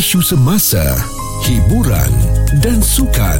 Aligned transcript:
isu 0.00 0.24
semasa, 0.24 0.80
hiburan 1.44 2.08
dan 2.64 2.80
sukan 2.80 3.36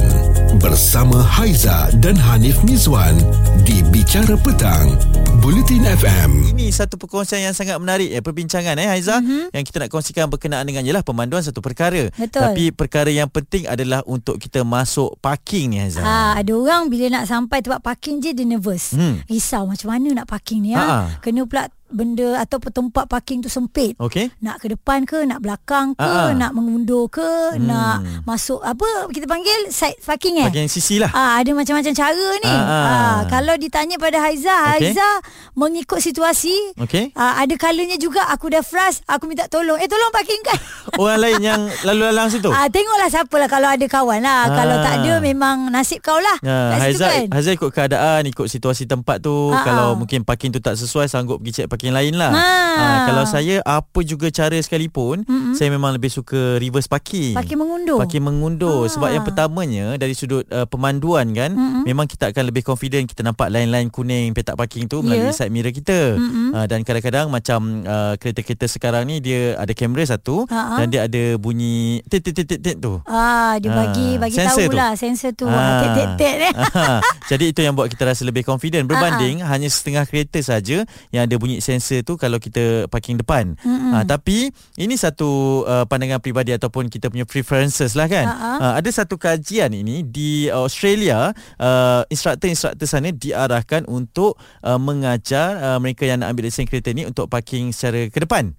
bersama 0.61 1.17
Haiza 1.17 1.89
dan 1.97 2.13
Hanif 2.13 2.61
Mizwan 2.61 3.17
di 3.65 3.81
Bicara 3.89 4.37
Petang, 4.37 4.93
Bulletin 5.41 5.89
FM. 5.89 6.53
Ini 6.53 6.69
satu 6.69 7.01
perkongsian 7.01 7.49
yang 7.49 7.57
sangat 7.57 7.81
menarik 7.81 8.13
eh, 8.13 8.21
perbincangan 8.21 8.77
eh 8.77 8.85
Haiza 8.85 9.25
mm-hmm. 9.25 9.57
yang 9.57 9.63
kita 9.65 9.81
nak 9.81 9.89
kongsikan 9.89 10.29
berkenaan 10.29 10.69
dengan 10.69 10.85
jelah 10.85 11.01
pemanduan 11.01 11.41
satu 11.41 11.65
perkara. 11.65 12.13
Betul. 12.13 12.45
Tapi 12.45 12.69
perkara 12.69 13.09
yang 13.09 13.33
penting 13.33 13.65
adalah 13.65 14.05
untuk 14.05 14.37
kita 14.37 14.61
masuk 14.61 15.17
parking 15.17 15.73
ni 15.73 15.77
Haiza. 15.81 16.05
Ha, 16.05 16.45
ada 16.45 16.51
orang 16.53 16.93
bila 16.93 17.09
nak 17.09 17.25
sampai 17.25 17.65
tempat 17.65 17.81
parking 17.81 18.21
je 18.21 18.37
dia 18.37 18.45
nervous. 18.45 18.93
Hmm. 18.93 19.17
Risau 19.25 19.65
macam 19.65 19.97
mana 19.97 20.13
nak 20.13 20.29
parking 20.29 20.61
ni 20.61 20.77
Ha, 20.77 20.85
ha. 20.85 20.85
ha. 20.85 21.17
Kena 21.25 21.41
pula 21.49 21.73
benda 21.91 22.39
atau 22.39 22.57
tempat 22.59 23.05
parking 23.07 23.43
tu 23.43 23.49
sempit. 23.51 23.93
Okey. 23.99 24.31
Nak 24.39 24.63
ke 24.63 24.71
depan 24.71 25.03
ke, 25.03 25.23
nak 25.23 25.43
belakang 25.43 25.93
ke, 25.95 26.03
ha. 26.03 26.31
nak 26.33 26.51
mengundur 26.55 27.11
ke, 27.11 27.55
Hmm. 27.55 27.67
nak 27.67 27.97
masuk 28.23 28.63
apa 28.63 29.11
kita 29.11 29.27
panggil 29.27 29.67
side 29.69 29.99
parking 30.03 30.39
eh? 30.39 30.47
Bahagian 30.47 30.69
sisi 30.69 31.01
lah. 31.01 31.11
Ah, 31.11 31.41
ada 31.41 31.51
macam-macam 31.51 31.93
cara 31.95 32.27
ni. 32.43 32.53
Ah, 32.53 32.61
ah. 32.61 32.85
Ah, 32.85 33.19
kalau 33.27 33.55
ditanya 33.57 33.97
pada 33.97 34.21
Haiza, 34.21 34.53
Okey. 34.77 34.93
Haiza 34.93 35.09
mengikut 35.57 35.99
situasi. 35.99 36.53
Okey. 36.77 37.11
Ah, 37.17 37.41
ada 37.41 37.53
kalanya 37.57 37.97
juga 37.97 38.23
aku 38.29 38.53
dah 38.53 38.61
frust, 38.61 39.01
aku 39.09 39.25
minta 39.25 39.49
tolong. 39.49 39.81
Eh 39.81 39.89
tolong 39.89 40.13
parkingkan. 40.13 40.57
Orang 41.01 41.17
lain 41.17 41.41
yang 41.41 41.61
lalu 41.83 42.11
lalang 42.13 42.29
situ. 42.29 42.51
Ah, 42.53 42.69
tengoklah 42.69 43.09
siapa 43.09 43.35
lah 43.41 43.49
kalau 43.49 43.69
ada 43.71 43.85
kawan 43.89 44.21
lah. 44.21 44.47
Ah. 44.47 44.53
Kalau 44.53 44.75
tak 44.85 44.93
ada 45.01 45.13
memang 45.17 45.73
nasib 45.73 45.99
kau 46.05 46.21
lah. 46.21 46.37
Situ 46.37 47.01
Haizal, 47.01 47.09
kan? 47.09 47.25
Haizal 47.33 47.53
ikut 47.57 47.71
keadaan, 47.73 48.21
ikut 48.29 48.45
situasi 48.45 48.85
tempat 48.85 49.17
tu. 49.17 49.49
Ha, 49.49 49.65
kalau 49.65 49.87
ha. 49.93 49.97
mungkin 49.97 50.21
parking 50.21 50.53
tu 50.53 50.61
tak 50.61 50.77
sesuai, 50.77 51.09
sanggup 51.09 51.41
pergi 51.41 51.63
check 51.63 51.67
parking 51.67 51.80
lain 51.89 52.13
lah. 52.13 52.29
Ha. 52.29 52.45
Ha, 52.71 52.85
kalau 53.03 53.25
saya, 53.25 53.65
apa 53.65 53.99
juga 54.01 54.29
cara 54.29 54.53
sekalipun, 54.55 55.25
Mm-mm. 55.25 55.53
saya 55.53 55.67
memang 55.67 55.91
lebih 55.91 56.07
suka 56.07 56.55
reverse 56.55 56.85
parking. 56.85 57.33
Parking 57.33 57.57
mengundur. 57.57 57.97
Parking 57.97 58.21
mengundur. 58.21 58.85
Ah. 58.85 58.89
Sebab 58.89 59.09
yang 59.09 59.25
pertamanya, 59.25 59.97
dari 59.97 60.13
sudut 60.13 60.45
uh, 60.47 60.63
pemanduan 60.63 61.33
kan, 61.33 61.51
Mm-mm. 61.51 61.83
memang 61.83 62.05
kita 62.05 62.29
akan 62.29 62.43
lebih 62.45 62.61
confident 62.61 63.09
kita 63.09 63.25
nampak 63.25 63.49
line-line 63.49 63.89
kuning 63.89 64.31
petak 64.31 64.53
parking 64.53 64.85
tu 64.85 65.01
melalui 65.01 65.33
side 65.33 65.49
mirror 65.49 65.73
kita. 65.73 66.15
Mm-mm. 66.15 66.53
Uh, 66.53 66.65
dan 66.65 66.85
kadang-kadang 66.85 67.27
macam 67.27 67.81
uh, 67.83 68.13
kereta-kereta 68.15 68.69
sekarang 68.69 69.09
ni, 69.09 69.17
dia 69.17 69.57
ada 69.57 69.73
kamera 69.73 70.05
satu 70.05 70.45
Ha, 70.45 70.57
ha. 70.57 70.75
dan 70.77 70.91
dia 70.91 71.07
ada 71.07 71.23
bunyi 71.37 72.03
tit 72.05 72.19
tit 72.19 72.35
tit 72.35 72.43
tit 72.45 72.59
tit 72.59 72.77
tu. 72.77 72.99
Ah, 73.03 73.55
dia 73.57 73.71
bagi 73.71 74.19
Ah, 74.19 74.19
bagi 74.19 74.35
sensor 74.35 74.67
tahu 74.67 74.73
tu. 74.73 74.77
lah 74.77 74.91
sensor 74.93 75.31
tu. 75.31 75.45
Ah. 75.47 75.55
Ah. 75.55 75.79
Tet-tet 75.95 76.37
eh. 76.43 76.53
Ah, 76.75 76.99
Jadi 77.31 77.55
itu 77.55 77.61
yang 77.61 77.71
buat 77.71 77.87
kita 77.87 78.03
rasa 78.03 78.27
lebih 78.27 78.43
confident 78.43 78.83
berbanding 78.83 79.39
hanya 79.39 79.71
setengah 79.71 80.03
kereta 80.03 80.41
saja 80.41 80.83
yang 81.09 81.23
ada 81.23 81.35
bunyi 81.37 81.63
sensor 81.71 82.03
tu 82.03 82.19
kalau 82.19 82.35
kita 82.35 82.91
parking 82.91 83.15
depan. 83.15 83.55
Mm-mm. 83.63 83.95
Uh, 83.95 84.03
tapi 84.03 84.51
ini 84.75 84.99
satu 84.99 85.63
uh, 85.63 85.87
pandangan 85.87 86.19
peribadi 86.19 86.51
ataupun 86.51 86.91
kita 86.91 87.07
punya 87.07 87.23
preferences 87.23 87.95
lah 87.95 88.11
kan. 88.11 88.27
Ha-ha. 88.27 88.51
Uh, 88.59 88.73
ada 88.83 88.89
satu 88.91 89.15
kajian 89.15 89.71
ini 89.71 90.03
di 90.03 90.51
Australia 90.51 91.31
uh, 91.57 92.03
instruktor-instruktor 92.11 92.83
sana 92.83 93.15
diarahkan 93.15 93.87
untuk 93.87 94.35
uh, 94.67 94.75
mengajar 94.75 95.55
uh, 95.57 95.79
mereka 95.79 96.03
yang 96.03 96.19
nak 96.19 96.35
ambil 96.35 96.51
lesen 96.51 96.67
kereta 96.67 96.91
ni 96.91 97.07
untuk 97.07 97.31
parking 97.31 97.71
secara 97.71 98.11
ke 98.11 98.19
depan. 98.19 98.51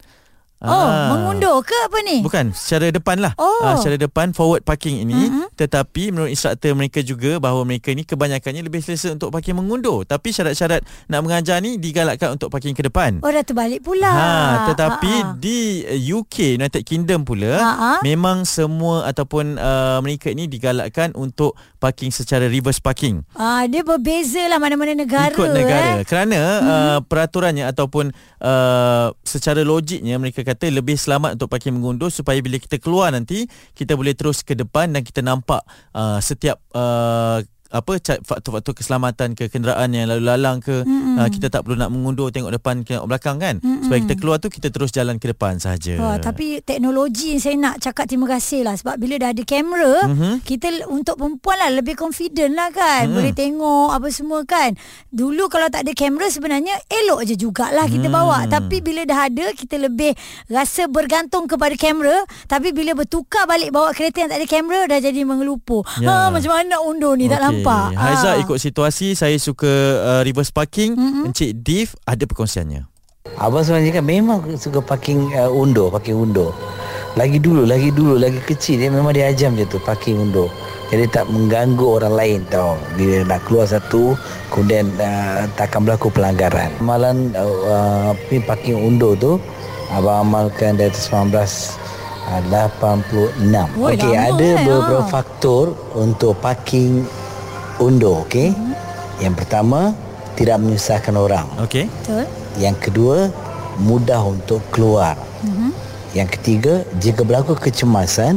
Oh, 0.62 0.70
Ah. 0.70 1.10
mengundur 1.10 1.58
ke 1.60 1.74
apa 1.82 1.98
ni? 2.02 2.22
Bukan, 2.22 2.50
secara 2.52 2.88
depan 2.88 3.18
lah. 3.18 3.34
Oh. 3.34 3.60
Ah, 3.60 3.74
secara 3.74 3.98
depan 3.98 4.30
forward 4.30 4.62
parking 4.62 5.00
ini. 5.00 5.18
Mhm. 5.26 5.50
Tetapi 5.52 6.08
menurut 6.08 6.28
instruktor 6.28 6.70
mereka 6.72 7.00
juga 7.00 7.36
bahawa 7.36 7.62
mereka 7.62 7.90
ni 7.90 8.02
kebanyakannya 8.02 8.62
lebih 8.62 8.78
selesa 8.78 9.10
untuk 9.10 9.28
parking 9.28 9.54
mengundur. 9.54 10.04
Tapi 10.04 10.30
syarat-syarat 10.30 10.80
nak 11.06 11.20
mengajar 11.20 11.58
ni 11.58 11.76
digalakkan 11.76 12.32
untuk 12.32 12.46
parking 12.48 12.72
ke 12.72 12.82
depan. 12.82 13.18
Oh, 13.18 13.28
dah 13.28 13.42
terbalik 13.42 13.80
pula. 13.80 14.06
Ha, 14.06 14.30
tetapi 14.68 15.12
Ah, 15.20 15.26
ah. 15.26 15.36
di 15.36 15.82
UK 16.08 16.54
United 16.54 16.82
Kingdom 16.82 17.22
pula 17.22 17.54
Ha, 17.54 17.70
ha. 17.72 17.92
memang 18.00 18.44
semua 18.44 19.02
ataupun 19.04 19.56
uh, 19.56 19.98
mereka 19.98 20.30
ni 20.30 20.46
digalakkan 20.46 21.10
untuk 21.12 21.52
parking 21.76 22.08
secara 22.08 22.46
reverse 22.46 22.78
parking 22.78 23.26
Ah, 23.32 23.66
dia 23.66 23.82
berbeza 23.82 24.38
lah 24.44 24.56
mana-mana 24.56 24.94
negara. 24.94 25.28
ikut 25.28 25.50
negara 25.50 25.98
Eh. 25.98 26.04
kerana 26.04 26.38
Mhm. 26.38 26.68
uh, 26.68 26.98
peraturannya 27.02 27.64
ataupun 27.66 28.14
uh, 28.38 29.10
secara 29.22 29.62
logiknya 29.62 30.14
mereka 30.16 30.42
kata 30.42 30.51
lebih 30.60 30.98
selamat 30.98 31.40
untuk 31.40 31.48
parking 31.48 31.78
mengundur 31.78 32.12
supaya 32.12 32.36
bila 32.42 32.60
kita 32.60 32.76
keluar 32.76 33.14
nanti 33.14 33.48
kita 33.72 33.96
boleh 33.96 34.12
terus 34.12 34.44
ke 34.44 34.52
depan 34.52 34.92
dan 34.92 35.00
kita 35.00 35.24
nampak 35.24 35.62
uh, 35.96 36.18
setiap 36.20 36.60
uh, 36.76 37.40
apa 37.72 37.96
faktor-faktor 38.20 38.76
keselamatan 38.76 39.32
ke 39.32 39.48
kenderaan 39.48 39.88
yang 39.90 40.06
lalu 40.06 40.22
lalang 40.22 40.60
ke 40.60 40.84
Mm-mm. 40.84 41.16
uh, 41.16 41.26
kita 41.26 41.48
tak 41.48 41.64
perlu 41.64 41.74
nak 41.74 41.88
mengundur 41.88 42.28
tengok 42.28 42.52
depan 42.52 42.84
tengok 42.84 43.08
belakang 43.08 43.36
kan 43.36 43.56
Mm-mm. 43.58 43.88
supaya 43.88 43.98
kita 43.98 44.14
keluar 44.14 44.36
tu 44.36 44.46
kita 44.46 44.68
terus 44.68 44.92
jalan 44.92 45.16
ke 45.16 45.26
depan 45.26 45.56
saja 45.56 45.96
Wah, 45.96 46.16
tapi 46.18 46.60
teknologi 46.60 47.32
yang 47.32 47.40
saya 47.40 47.56
nak 47.56 47.80
cakap 47.80 48.04
terima 48.04 48.28
kasih 48.28 48.62
lah 48.62 48.76
sebab 48.76 48.96
bila 48.96 49.16
dah 49.18 49.32
ada 49.32 49.42
kamera 49.42 49.94
Mhm. 50.04 50.44
kita 50.44 50.68
untuk 50.86 51.16
perempuan 51.16 51.56
lah 51.56 51.70
lebih 51.72 51.94
confident 51.94 52.52
lah 52.52 52.68
kan 52.68 53.08
Mhm. 53.08 53.14
boleh 53.14 53.32
tengok 53.32 53.88
apa 53.90 54.08
semua 54.08 54.44
kan 54.44 54.76
dulu 55.08 55.48
kalau 55.48 55.66
tak 55.66 55.82
ada 55.82 55.92
kamera 55.92 56.28
sebenarnya 56.28 56.76
elok 56.86 57.24
je 57.24 57.34
jugalah 57.34 57.86
kita 57.86 58.06
Hmm. 58.06 58.14
bawa 58.14 58.38
tapi 58.46 58.78
bila 58.78 59.02
dah 59.02 59.26
ada 59.26 59.46
kita 59.52 59.80
lebih 59.80 60.12
rasa 60.46 60.84
bergantung 60.86 61.48
kepada 61.48 61.72
kamera 61.74 62.20
tapi 62.44 62.70
bila 62.70 62.92
bertukar 62.92 63.44
balik 63.44 63.70
bawa 63.70 63.90
kereta 63.90 64.20
yang 64.20 64.30
tak 64.30 64.38
ada 64.38 64.46
kamera 64.46 64.80
dah 64.86 65.00
jadi 65.00 65.20
mengelupur 65.22 65.80
Ya. 65.98 66.08
ha, 66.08 66.28
macam 66.28 66.52
mana 66.52 66.76
nak 66.76 66.82
undur 66.84 67.14
ni 67.14 67.26
tak 67.26 67.40
nampak 67.62 67.94
Haiza 67.94 68.30
Ah. 68.34 68.42
ikut 68.42 68.58
situasi 68.58 69.14
saya 69.14 69.38
suka 69.38 69.70
uh, 70.02 70.20
reverse 70.26 70.50
parking 70.50 70.98
Mm-mm. 70.98 71.30
Encik 71.30 71.62
Div 71.62 71.94
ada 72.02 72.26
perkongsiannya 72.26 72.90
Abang 73.38 73.62
sebenarnya 73.64 74.02
kan 74.02 74.04
memang 74.04 74.38
suka 74.60 74.84
parking 74.84 75.32
uh, 75.32 75.48
undur, 75.48 75.88
parking 75.94 76.18
undur. 76.18 76.52
Lagi 77.16 77.40
dulu, 77.40 77.64
lagi 77.64 77.88
dulu, 77.94 78.18
lagi 78.18 78.42
kecil 78.44 78.82
dia 78.82 78.90
memang 78.92 79.14
dia 79.14 79.30
ajam 79.30 79.54
je 79.56 79.64
tu 79.64 79.78
parking 79.80 80.20
undur. 80.20 80.50
Jadi 80.92 81.08
tak 81.08 81.24
mengganggu 81.32 82.02
orang 82.02 82.12
lain 82.12 82.40
tau. 82.52 82.76
Bila 82.98 83.24
nak 83.24 83.40
keluar 83.48 83.64
satu, 83.64 84.12
kemudian 84.52 84.92
uh, 85.00 85.48
takkan 85.56 85.80
berlaku 85.86 86.12
pelanggaran. 86.12 86.68
Amalan 86.84 87.32
uh, 87.32 88.12
uh, 88.12 88.42
parking 88.44 88.76
undur 88.76 89.16
tu, 89.16 89.40
abang 89.88 90.28
amalkan 90.28 90.76
dari 90.76 90.92
1986. 90.92 92.44
Oi, 93.80 93.96
Okey, 93.96 94.12
ada 94.12 94.44
eh, 94.44 94.60
beberapa 94.60 95.00
ah. 95.00 95.08
faktor 95.08 95.72
untuk 95.96 96.36
parking 96.44 97.08
undur, 97.78 98.24
okey. 98.24 98.52
Yang 99.20 99.34
pertama, 99.44 99.94
tidak 100.34 100.58
menyusahkan 100.58 101.14
orang. 101.14 101.46
Okey 101.60 101.86
betul 101.86 102.24
Yang 102.56 102.76
kedua, 102.82 103.18
mudah 103.78 104.20
untuk 104.20 104.60
keluar. 104.68 105.16
Mhm. 105.40 105.70
Yang 106.12 106.28
ketiga, 106.36 106.74
jika 106.98 107.24
berlaku 107.24 107.56
kecemasan, 107.56 108.36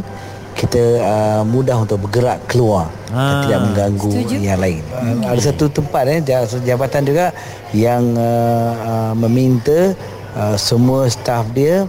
kita 0.55 0.79
uh, 1.03 1.43
mudah 1.43 1.75
untuk 1.75 1.99
bergerak 1.99 2.39
keluar 2.47 2.87
Ah, 3.11 3.43
tidak 3.43 3.59
mengganggu 3.61 4.07
setuju. 4.07 4.35
yang 4.39 4.55
lain. 4.55 4.79
Uh, 4.87 5.27
ada 5.27 5.41
satu 5.43 5.67
tempat 5.67 6.07
eh 6.07 6.19
ja- 6.23 6.47
jabatan 6.63 7.03
juga 7.03 7.35
yang 7.75 8.15
uh, 8.15 8.71
uh, 8.79 9.13
meminta 9.17 9.91
uh, 10.31 10.55
semua 10.55 11.11
staf 11.11 11.43
dia 11.51 11.83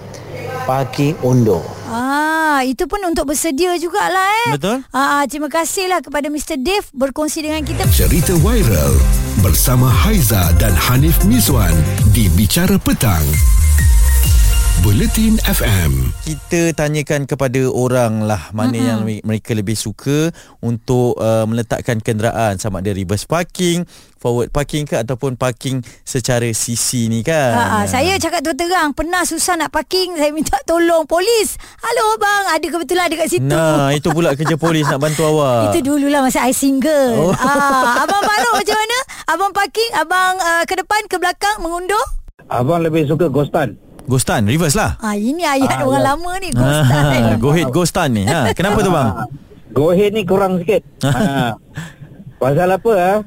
parking 0.67 1.15
undur. 1.23 1.63
Ah, 2.57 2.65
itu 2.65 2.89
pun 2.89 2.97
untuk 3.05 3.29
bersedia 3.29 3.77
jugalah 3.77 4.33
eh. 4.49 4.57
Betul. 4.57 4.81
Ah, 4.89 5.21
ah, 5.21 5.23
terima 5.29 5.53
kasihlah 5.53 6.01
kepada 6.01 6.33
Mr. 6.33 6.57
Dave 6.57 6.89
berkongsi 6.97 7.45
dengan 7.45 7.61
kita. 7.61 7.85
Cerita 7.93 8.33
viral 8.41 8.97
bersama 9.45 9.93
Haiza 9.93 10.57
dan 10.57 10.73
Hanif 10.73 11.21
Mizwan 11.29 11.77
di 12.17 12.33
Bicara 12.33 12.81
Petang, 12.81 13.21
Bulletin 14.87 15.35
FM. 15.43 16.15
kita 16.23 16.71
tanyakan 16.79 17.27
kepada 17.27 17.59
orang 17.75 18.23
lah 18.23 18.55
mana 18.55 18.71
mm-hmm. 18.71 18.87
yang 18.87 19.01
mereka 19.27 19.51
lebih 19.51 19.75
suka 19.75 20.31
untuk 20.63 21.19
uh, 21.19 21.43
meletakkan 21.43 21.99
kenderaan 21.99 22.63
sama 22.63 22.79
ada 22.79 22.95
reverse 22.95 23.27
parking, 23.27 23.83
forward 24.23 24.55
parking 24.55 24.87
ke 24.87 24.95
ataupun 24.95 25.35
parking 25.35 25.83
secara 26.07 26.47
sisi 26.55 27.11
ni 27.11 27.27
kan. 27.27 27.51
Ha, 27.59 27.65
ha, 27.67 27.79
saya 27.91 28.15
cakap 28.23 28.47
terus-terang 28.47 28.95
Pernah 28.95 29.27
susah 29.27 29.59
nak 29.59 29.75
parking 29.75 30.15
Saya 30.15 30.31
minta 30.31 30.55
tolong 30.63 31.03
Polis 31.03 31.59
Halo 31.83 32.15
bang 32.23 32.45
Ada 32.55 32.67
kebetulan 32.71 33.11
ada 33.11 33.17
kat 33.19 33.27
situ 33.27 33.51
Nah, 33.51 33.91
itu 33.91 34.07
pula 34.15 34.39
kerja 34.39 34.55
polis 34.55 34.87
nak 34.87 35.03
bantu 35.03 35.27
awak. 35.27 35.75
Itu 35.75 35.83
dululah 35.83 36.23
masa 36.23 36.47
I 36.47 36.55
single 36.55 37.27
Oh. 37.27 37.35
ah, 37.35 38.07
Abang 38.07 38.23
Farouk 38.23 38.63
macam 38.63 38.77
mana? 38.79 38.99
Abang 39.35 39.51
parking 39.51 39.91
Abang 39.99 40.39
uh, 40.39 40.63
ke 40.63 40.79
depan 40.79 41.03
Ke 41.11 41.19
belakang 41.19 41.59
Mengundur 41.59 42.07
Abang 42.47 42.79
lebih 42.87 43.11
suka 43.11 43.27
Ghostan. 43.27 43.75
Ghostan, 44.07 44.47
reverse 44.47 44.75
lah. 44.75 44.95
ah, 44.99 45.13
Ini 45.13 45.43
ayat 45.43 45.71
Ah, 45.73 45.83
orang 45.83 45.99
ya. 45.99 46.07
lama 46.09 46.33
ni 46.39 46.49
Ghostan 46.51 46.87
Ah, 46.87 47.35
go 47.43 47.49
ahead 47.51 47.69
Ghostan 47.69 48.09
ni. 48.13 48.23
Ha, 48.23 48.51
kenapa 48.53 48.79
tu 48.81 48.89
bang? 48.89 49.09
Go 49.73 49.91
ahead 49.91 50.11
ni 50.11 50.23
kurang 50.23 50.59
sikit. 50.59 50.83
ha. 51.05 51.53
Pasal 52.37 52.69
apa 52.71 52.93
ah? 52.95 53.19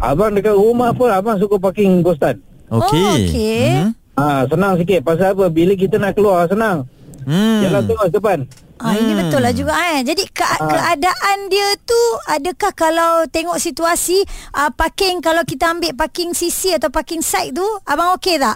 Abang 0.00 0.30
dekat 0.30 0.54
rumah 0.54 0.90
pun 0.90 1.08
abang 1.08 1.36
suka 1.36 1.58
parking 1.58 2.00
Ghostan. 2.00 2.38
Okey. 2.68 3.02
Oh, 3.02 3.14
okey. 3.18 3.66
Mhm. 3.76 3.90
Ha, 4.14 4.24
senang 4.46 4.74
sikit. 4.76 5.00
Pasal 5.02 5.32
apa? 5.32 5.46
Bila 5.48 5.74
kita 5.74 5.96
nak 5.96 6.14
keluar 6.14 6.46
senang. 6.46 6.86
Hmm. 7.22 7.60
Jalan 7.60 7.82
terus 7.84 8.10
depan. 8.10 8.38
Ah, 8.78 8.94
ini 8.94 9.10
Hmm. 9.10 9.20
betul 9.20 9.42
lah 9.42 9.50
juga 9.50 9.74
eh. 9.90 10.06
Jadi 10.06 10.22
ke- 10.28 10.46
Ah. 10.46 10.54
keadaan 10.64 11.50
dia 11.50 11.74
tu 11.82 11.98
adakah 12.24 12.70
kalau 12.72 13.26
tengok 13.26 13.58
situasi 13.58 14.22
uh, 14.54 14.70
parking 14.70 15.18
kalau 15.18 15.42
kita 15.42 15.66
ambil 15.68 15.92
parking 15.92 16.30
sisi 16.30 16.70
atau 16.70 16.86
parking 16.86 17.18
side 17.18 17.50
tu 17.52 17.66
abang 17.82 18.14
okey 18.14 18.38
tak? 18.38 18.54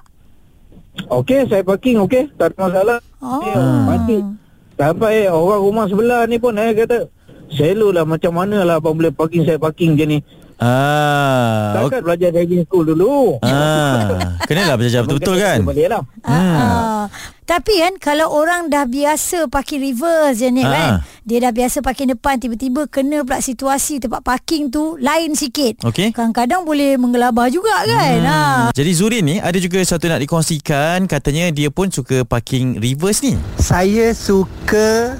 Okey, 0.93 1.49
saya 1.49 1.63
parking 1.63 1.97
okey. 2.01 2.29
Tak 2.35 2.53
ada 2.53 2.57
masalah. 2.61 2.99
Oh. 3.19 3.39
Okay, 3.39 3.55
parking. 3.87 4.25
Sampai 4.73 5.15
orang 5.25 5.61
rumah 5.61 5.85
sebelah 5.87 6.25
ni 6.25 6.37
pun 6.37 6.57
eh 6.57 6.73
kata 6.73 7.07
Selalu 7.49 7.93
lah 7.93 8.05
macam 8.05 8.33
mana 8.33 8.65
lah 8.65 8.77
abang 8.77 8.97
boleh 8.97 9.13
parking 9.13 9.45
saya 9.45 9.57
parking 9.57 9.95
je 9.95 10.05
ni 10.07 10.19
Ah, 10.57 11.75
Takkan 11.77 12.01
belajar 12.01 12.31
driving 12.31 12.63
school 12.63 12.87
dulu 12.87 13.37
ah, 13.43 14.39
kenalah 14.43 14.75
belajar 14.75 15.03
betul-betul 15.03 15.37
kan? 15.37 15.59
Balik 15.61 15.89
lah 15.89 16.03
Hmm. 16.23 16.55
Uh, 16.55 17.05
tapi 17.45 17.75
kan 17.77 17.95
kalau 17.99 18.31
orang 18.31 18.71
dah 18.71 18.87
biasa 18.87 19.47
parking 19.47 19.83
reverse 19.83 20.39
je 20.39 20.49
ni 20.49 20.63
Ah. 20.63 20.71
kan. 20.71 20.91
Dia 21.23 21.39
dah 21.39 21.55
biasa 21.55 21.87
parking 21.87 22.19
depan 22.19 22.35
tiba-tiba 22.43 22.91
kena 22.91 23.23
pula 23.23 23.39
situasi 23.39 24.03
tempat 24.03 24.27
parking 24.27 24.75
tu 24.75 24.99
lain 24.99 25.39
sikit. 25.39 25.79
Okey. 25.87 26.11
Kadang-kadang 26.11 26.67
boleh 26.67 26.99
menggelabah 26.99 27.47
juga 27.47 27.87
kan. 27.87 28.19
Hmm. 28.19 28.27
Ha. 28.27 28.41
Jadi 28.75 28.91
Zuri 28.91 29.23
ni 29.23 29.39
ada 29.39 29.55
juga 29.63 29.79
satu 29.87 30.11
nak 30.11 30.19
dikongsikan 30.19 31.07
katanya 31.07 31.55
dia 31.55 31.71
pun 31.71 31.95
suka 31.95 32.27
parking 32.27 32.83
reverse 32.83 33.23
ni. 33.23 33.39
Saya 33.63 34.11
suka 34.19 35.15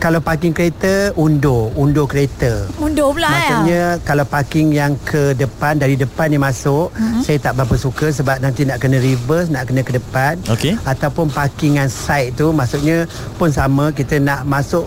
kalau 0.00 0.22
parking 0.22 0.54
kereta 0.56 1.12
undur, 1.18 1.74
undur 1.76 2.06
kereta. 2.06 2.70
Mundur 2.80 3.12
pula 3.12 3.28
Maksudnya 3.28 4.00
ya. 4.00 4.02
kalau 4.06 4.24
parking 4.24 4.72
yang 4.72 4.96
ke 5.02 5.36
depan 5.36 5.76
dari 5.76 5.98
depan 5.98 6.32
ni 6.32 6.40
masuk, 6.40 6.88
mm-hmm. 6.94 7.20
saya 7.20 7.36
tak 7.36 7.58
berapa 7.60 7.74
suka 7.76 8.06
sebab 8.08 8.40
nanti 8.40 8.64
nak 8.64 8.80
kena 8.80 8.96
reverse, 8.96 9.52
nak 9.52 9.68
kena 9.68 9.84
ke 9.84 9.98
depan. 9.98 10.40
Okey. 10.46 10.78
Ataupun 10.86 11.28
parkingan 11.28 11.90
side 11.90 12.32
tu 12.38 12.48
maksudnya 12.54 13.04
pun 13.36 13.52
sama 13.52 13.92
kita 13.92 14.16
nak 14.22 14.48
masuk 14.48 14.86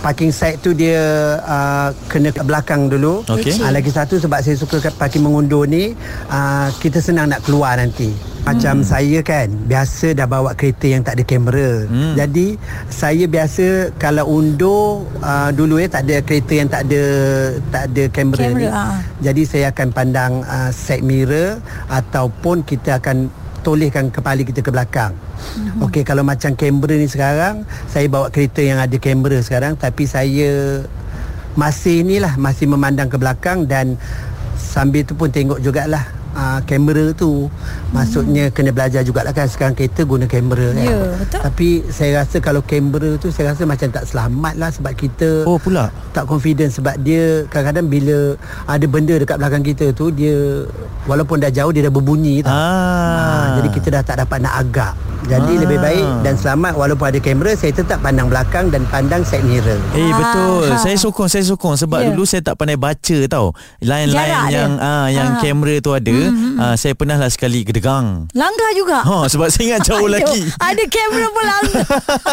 parking 0.00 0.32
side 0.32 0.58
tu 0.60 0.76
dia 0.76 0.98
uh, 1.44 1.90
kena 2.10 2.32
ke 2.32 2.42
belakang 2.44 2.88
dulu. 2.90 3.22
Okey. 3.26 3.56
Uh, 3.60 3.72
lagi 3.72 3.90
satu 3.92 4.20
sebab 4.20 4.40
saya 4.42 4.56
suka 4.56 4.80
kat 4.80 4.94
parking 4.96 5.24
mengundur 5.24 5.64
ni 5.64 5.96
uh, 6.28 6.68
kita 6.80 7.00
senang 7.00 7.32
nak 7.32 7.44
keluar 7.44 7.76
nanti. 7.78 8.12
Macam 8.46 8.78
hmm. 8.78 8.86
saya 8.86 9.18
kan 9.26 9.50
biasa 9.66 10.14
dah 10.14 10.30
bawa 10.30 10.54
kereta 10.54 10.86
yang 10.86 11.02
tak 11.02 11.18
ada 11.18 11.24
kamera. 11.26 11.82
Hmm. 11.90 12.14
Jadi 12.14 12.54
saya 12.86 13.26
biasa 13.26 13.90
kalau 13.98 14.22
undur 14.38 15.02
uh, 15.18 15.50
dulu 15.50 15.82
ya 15.82 15.90
tak 15.90 16.06
ada 16.06 16.22
kereta 16.22 16.52
yang 16.54 16.68
tak 16.70 16.86
ada 16.86 17.02
tak 17.74 17.84
ada 17.90 18.04
kamera 18.14 18.44
Kamera, 18.46 18.62
ni. 18.62 18.66
ah. 18.70 18.98
Jadi 19.18 19.42
saya 19.50 19.74
akan 19.74 19.88
pandang 19.90 20.32
uh, 20.46 20.70
side 20.70 21.02
mirror 21.02 21.58
ataupun 21.90 22.62
kita 22.62 23.02
akan 23.02 23.26
tolehkan 23.66 24.14
kepala 24.14 24.46
kita 24.46 24.62
ke 24.62 24.70
belakang. 24.70 25.10
Mm-hmm. 25.18 25.82
Okey 25.90 26.02
kalau 26.06 26.22
macam 26.22 26.54
kamera 26.54 26.94
ni 26.94 27.10
sekarang 27.10 27.66
saya 27.90 28.06
bawa 28.06 28.30
kereta 28.30 28.62
yang 28.62 28.78
ada 28.78 28.94
kamera 29.02 29.42
sekarang 29.42 29.74
tapi 29.74 30.06
saya 30.06 30.86
masih 31.58 32.06
ni 32.06 32.22
lah 32.22 32.38
masih 32.38 32.70
memandang 32.70 33.10
ke 33.10 33.18
belakang 33.18 33.66
dan 33.66 33.98
sambil 34.54 35.02
tu 35.02 35.18
pun 35.18 35.32
tengok 35.32 35.58
jugalah 35.58 36.15
uh, 36.36 36.60
kamera 36.62 37.10
tu 37.10 37.48
maksudnya 37.90 38.48
kena 38.48 38.70
belajar 38.70 39.00
jugalah 39.00 39.32
kan 39.32 39.46
sekarang 39.46 39.72
kereta 39.72 40.04
guna 40.04 40.24
kamera 40.24 40.70
kan. 40.70 40.84
Ya, 40.84 41.00
betul. 41.16 41.40
Tapi 41.40 41.68
saya 41.88 42.10
rasa 42.20 42.36
kalau 42.38 42.60
kamera 42.60 43.16
tu 43.16 43.28
saya 43.28 43.50
rasa 43.50 43.64
macam 43.64 43.88
tak 43.88 44.04
selamat 44.04 44.54
lah 44.54 44.68
sebab 44.68 44.92
kita 44.92 45.42
Oh 45.42 45.56
pula. 45.56 45.88
tak 46.12 46.26
confident 46.26 46.68
sebab 46.68 46.94
dia 46.98 47.48
kadang-kadang 47.48 47.86
bila 47.86 48.18
ada 48.64 48.84
benda 48.84 49.14
dekat 49.16 49.36
belakang 49.36 49.64
kita 49.64 49.90
tu 49.90 50.10
dia 50.10 50.68
walaupun 51.04 51.38
dah 51.38 51.48
jauh 51.48 51.70
dia 51.70 51.82
dah 51.82 51.92
berbunyi 51.92 52.40
tau. 52.40 52.52
Ah. 52.52 53.16
Ha, 53.16 53.56
jadi 53.56 53.68
kita 53.70 53.88
dah 53.90 54.02
tak 54.02 54.16
dapat 54.18 54.38
nak 54.38 54.54
agak. 54.58 54.92
Jadi 55.26 55.52
Ah. 55.52 55.60
lebih 55.60 55.78
baik 55.80 56.06
dan 56.22 56.34
selamat 56.36 56.72
walaupun 56.76 57.06
ada 57.08 57.18
kamera 57.18 57.52
saya 57.52 57.72
tetap 57.72 57.98
pandang 57.98 58.28
belakang 58.28 58.68
dan 58.68 58.86
pandang 58.86 59.22
side 59.22 59.42
mirror. 59.42 59.74
Eh 59.92 60.12
betul. 60.12 60.70
Ah. 60.70 60.78
Saya 60.78 60.94
sokong, 60.94 61.26
saya 61.26 61.42
sokong 61.42 61.74
sebab 61.74 61.98
Ya. 61.98 62.06
dulu 62.08 62.22
saya 62.22 62.42
tak 62.42 62.54
pandai 62.54 62.76
baca 62.76 63.18
tau. 63.26 63.50
Line-line 63.80 64.34
yang 64.48 64.72
ah 64.78 65.06
yang 65.08 65.28
Ah. 65.34 65.40
kamera 65.40 65.74
tu 65.80 65.90
ada, 65.90 66.14
mm-hmm. 66.30 66.60
ah, 66.60 66.74
saya 66.74 66.92
pernah 66.98 67.16
lah 67.16 67.30
sekali 67.30 67.62
gedegang. 67.62 68.26
Langgar 68.34 68.70
juga. 68.74 69.02
Ha 69.04 69.26
sebab 69.30 69.48
saya 69.50 69.74
ingat 69.74 69.82
jauh 69.86 70.08
lagi. 70.14 70.40
Ada 70.58 70.84
kamera 70.90 71.26
pun 71.30 71.44
langgar. 71.44 71.84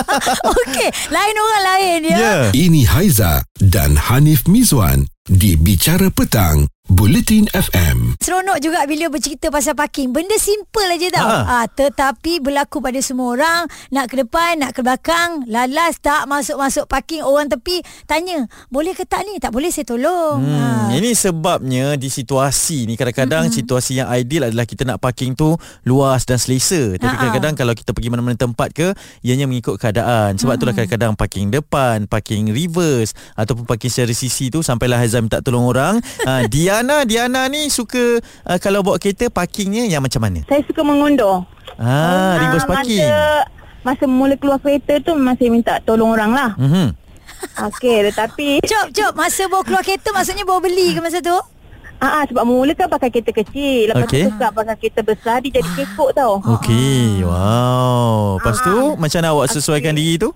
Okey, 0.58 0.90
lain 1.12 1.36
orang 1.38 1.64
lain 1.64 2.00
ya. 2.06 2.18
Ya. 2.18 2.38
Ini 2.54 2.82
Haiza 2.90 3.46
dan 3.60 3.96
Hanif 3.98 4.46
Mizwan 4.50 5.06
di 5.24 5.56
Bicara 5.56 6.12
Petang, 6.12 6.68
Bulletin 6.84 7.48
FM. 7.56 8.20
Seronok 8.20 8.60
juga 8.60 8.84
bila 8.84 9.08
bercerita 9.08 9.48
pasal 9.48 9.72
parking. 9.72 10.12
Benda 10.12 10.36
simple 10.36 10.84
aja 10.92 11.16
tau. 11.16 11.32
Ha. 11.32 11.64
Ah, 11.64 11.66
tetapi 11.72 12.44
berlaku 12.44 12.84
pada 12.84 13.00
semua 13.00 13.32
orang. 13.40 13.62
Nak 13.88 14.12
ke 14.12 14.20
depan, 14.20 14.60
nak 14.60 14.76
ke 14.76 14.84
belakang. 14.84 15.48
Lalas 15.48 15.96
tak 16.04 16.28
masuk-masuk 16.28 16.84
parking. 16.92 17.24
Orang 17.24 17.48
tepi 17.48 17.80
tanya, 18.04 18.52
boleh 18.68 18.92
ke 18.92 19.08
tak 19.08 19.24
ni? 19.24 19.40
Tak 19.40 19.56
boleh 19.56 19.72
saya 19.72 19.88
tolong. 19.88 20.44
Hmm, 20.44 20.60
Ah. 20.60 20.92
ini 20.92 21.16
sebabnya 21.16 21.96
di 21.96 22.12
situasi 22.12 22.84
ni 22.84 23.00
kadang-kadang 23.00 23.48
mm-hmm. 23.48 23.64
situasi 23.64 24.04
yang 24.04 24.12
ideal 24.12 24.52
adalah 24.52 24.68
kita 24.68 24.84
nak 24.84 25.00
parking 25.00 25.40
tu 25.40 25.56
luas 25.88 26.28
dan 26.28 26.36
selesa. 26.36 27.00
Tapi 27.00 27.08
Ha-ha. 27.08 27.20
kadang-kadang 27.32 27.54
kalau 27.56 27.74
kita 27.80 27.96
pergi 27.96 28.12
mana-mana 28.12 28.36
tempat 28.36 28.76
ke 28.76 28.92
ianya 29.24 29.48
mengikut 29.48 29.80
keadaan. 29.80 30.36
Sebab 30.36 30.60
itulah 30.60 30.76
kadang-kadang 30.76 31.16
parking 31.16 31.48
depan, 31.48 32.12
parking 32.12 32.52
reverse 32.52 33.16
ataupun 33.40 33.64
parking 33.64 33.88
secara 33.88 34.12
sisi 34.12 34.52
tu 34.52 34.60
sampailah 34.60 35.00
Haizam 35.00 35.32
minta 35.32 35.40
tolong 35.40 35.64
orang. 35.64 36.04
ha, 36.28 36.44
Diana, 36.74 37.06
Diana 37.06 37.42
ni 37.46 37.70
suka 37.70 38.18
uh, 38.18 38.58
kalau 38.58 38.82
bawa 38.82 38.98
kereta 38.98 39.30
parkingnya 39.30 39.86
yang 39.86 40.02
macam 40.02 40.18
mana? 40.18 40.42
Saya 40.50 40.66
suka 40.66 40.82
mengundur. 40.82 41.46
Ah, 41.78 42.34
reverse 42.40 42.66
Ah, 42.66 42.72
parking. 42.74 43.06
Masa, 43.06 43.22
masa 43.86 44.04
mula 44.06 44.34
keluar 44.34 44.58
kereta 44.58 44.98
tu 45.00 45.14
masih 45.14 45.54
minta 45.54 45.78
tolong 45.80 46.10
orang 46.10 46.34
lah. 46.34 46.50
Mhm. 46.58 46.98
Okey, 47.70 48.10
tetapi 48.10 48.64
Cop, 48.64 48.88
cop. 48.90 49.12
Masa 49.14 49.46
bawa 49.46 49.62
keluar 49.62 49.84
kereta 49.84 50.10
maksudnya 50.10 50.42
bawa 50.44 50.60
beli 50.60 50.92
ke 50.92 51.00
masa 51.00 51.22
tu? 51.22 51.38
ah, 52.02 52.20
ah, 52.20 52.24
sebab 52.26 52.44
mula 52.44 52.74
kan 52.74 52.90
pakai 52.90 53.08
kereta 53.08 53.32
kecil. 53.32 53.94
Lepas 53.94 54.10
Okey. 54.10 54.26
tu 54.26 54.34
tukar 54.34 54.50
pakai 54.52 54.76
kereta 54.76 55.02
besar, 55.06 55.38
dia 55.40 55.62
jadi 55.62 55.70
kekok 55.78 56.10
tau. 56.12 56.42
Okey, 56.58 57.22
wow. 57.22 58.42
Lepas 58.42 58.58
tu 58.60 58.76
macam 58.98 59.18
mana 59.20 59.30
awak 59.30 59.48
sesuaikan 59.48 59.94
diri 59.94 60.18
tu? 60.18 60.34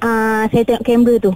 Ah, 0.00 0.48
saya 0.48 0.64
tengok 0.64 0.82
kamera 0.82 1.14
tu. 1.20 1.30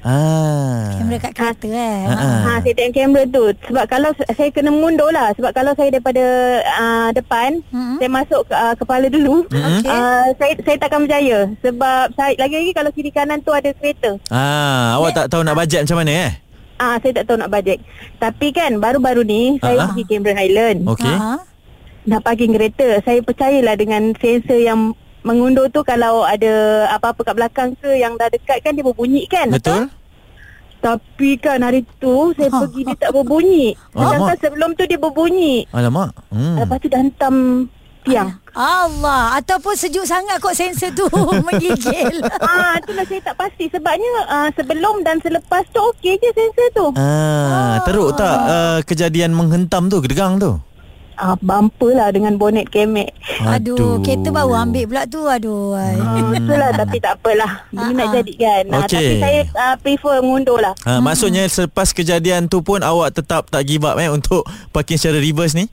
Ah. 0.00 0.94
Kamera 0.94 1.18
kat 1.20 1.32
kereta 1.32 1.68
eh. 1.68 1.98
Ha, 2.04 2.14
ha. 2.14 2.28
Ha, 2.38 2.52
saya 2.60 2.72
tengok 2.72 2.94
kamera 2.94 3.22
tu. 3.26 3.44
Sebab 3.66 3.84
kalau 3.86 4.10
saya 4.14 4.50
kena 4.50 4.70
mundur 4.70 5.10
lah. 5.10 5.34
Sebab 5.34 5.50
kalau 5.50 5.72
saya 5.72 5.90
daripada 5.90 6.24
uh, 6.62 7.08
depan, 7.10 7.58
Mhm. 7.68 7.96
saya 7.98 8.10
masuk 8.10 8.42
uh, 8.48 8.74
kepala 8.74 9.06
dulu. 9.06 9.42
Mhm. 9.48 9.78
Okey. 9.78 9.90
Uh, 9.90 10.26
saya 10.34 10.52
saya 10.60 10.76
takkan 10.78 11.00
berjaya. 11.02 11.38
Sebab 11.60 12.04
saya 12.14 12.32
lagi-lagi 12.36 12.70
kalau 12.72 12.90
kiri 12.90 13.10
kanan 13.10 13.38
tu 13.40 13.50
ada 13.50 13.70
kereta. 13.72 14.16
Ah, 14.28 14.96
awak 14.96 15.14
tak 15.14 15.26
tahu 15.28 15.42
nak 15.42 15.56
bajet 15.56 15.82
macam 15.82 15.98
mana 15.98 16.12
eh? 16.26 16.32
Ah, 16.76 16.94
saya 16.98 17.10
tak 17.12 17.24
tahu 17.26 17.36
nak 17.36 17.50
bajet. 17.50 17.78
Tapi 18.16 18.48
kan 18.50 18.78
baru-baru 18.78 19.22
ni 19.22 19.42
saya 19.58 19.82
Ah. 19.82 19.86
pergi 19.90 20.04
Cameron 20.06 20.38
Highland. 20.38 20.78
Okey. 20.86 21.10
Ha. 21.12 21.42
Nak 22.06 22.20
parking 22.22 22.54
kereta. 22.54 23.02
Saya 23.02 23.18
percayalah 23.20 23.74
dengan 23.74 24.14
sensor 24.16 24.56
yang 24.56 24.94
mengundur 25.22 25.66
tu 25.68 25.82
kalau 25.82 26.22
ada 26.22 26.86
apa-apa 26.90 27.20
kat 27.22 27.34
belakang 27.34 27.70
ke 27.78 27.90
yang 27.94 28.14
dah 28.14 28.28
dekat 28.28 28.62
kan 28.62 28.72
dia 28.72 28.84
berbunyi 28.84 29.24
kan. 29.26 29.50
Betul? 29.50 29.90
Tapi 30.78 31.34
kan 31.42 31.58
hari 31.58 31.82
tu 31.98 32.30
saya 32.38 32.54
Ha, 32.54 32.58
pergi 32.62 32.80
dia 32.86 32.96
tak 32.96 33.10
berbunyi. 33.10 33.74
Sedangkan 33.98 34.30
Alamak. 34.30 34.38
sebelum 34.38 34.70
tu 34.78 34.82
dia 34.86 34.98
berbunyi. 34.98 35.66
Alamak. 35.74 36.10
Hmm. 36.30 36.56
Lepas 36.62 36.76
tu 36.78 36.86
dah 36.86 37.00
hentam 37.02 37.34
tiang. 38.06 38.30
Allah 38.58 39.38
Ataupun 39.38 39.74
sejuk 39.74 40.02
sangat 40.02 40.42
kot 40.42 40.50
sensor 40.50 40.90
tu 40.90 41.06
Menggigil 41.46 42.18
ah, 42.42 42.74
itulah 42.74 43.06
saya 43.06 43.20
tak 43.22 43.36
pasti 43.38 43.70
sebabnya 43.70 44.10
ah, 44.26 44.48
sebelum 44.50 45.06
dan 45.06 45.22
selepas 45.22 45.62
tu 45.70 45.78
okey 45.94 46.18
je 46.18 46.30
sensor 46.34 46.68
tu. 46.74 46.86
Ah, 46.98 47.82
teruk 47.82 48.14
tak 48.14 48.34
uh, 48.34 48.78
kejadian 48.82 49.34
menghentam 49.34 49.86
tu, 49.86 49.98
gedegang 49.98 50.38
tu? 50.38 50.58
Ah, 51.18 51.34
bumper 51.42 51.98
lah 51.98 52.14
dengan 52.14 52.38
bonet 52.38 52.70
kemek. 52.70 53.10
Aduh 53.42 53.98
Kereta 54.06 54.30
baru 54.30 54.54
ambil 54.54 54.86
pula 54.86 55.02
tu 55.10 55.26
Aduh. 55.26 55.74
Ah, 55.74 56.30
itulah 56.30 56.70
tapi 56.78 57.02
tak 57.02 57.18
apalah. 57.18 57.66
Ini 57.74 57.92
nak 57.92 58.08
jadi 58.14 58.32
kan. 58.38 58.64
Ah, 58.70 58.78
Okey. 58.86 58.94
tapi 58.94 59.14
saya 59.18 59.40
ah, 59.58 59.74
prefer 59.74 60.22
mengundur 60.22 60.62
lah. 60.62 60.78
Ha, 60.86 61.02
maksudnya 61.02 61.42
selepas 61.50 61.90
kejadian 61.90 62.46
tu 62.46 62.62
pun 62.62 62.78
awak 62.86 63.18
tetap 63.18 63.50
tak 63.50 63.66
give 63.66 63.82
up 63.82 63.98
eh 63.98 64.06
untuk 64.06 64.46
parking 64.70 64.94
secara 64.94 65.18
reverse 65.18 65.58
ni? 65.58 65.66